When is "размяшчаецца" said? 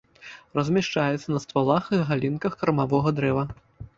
0.59-1.27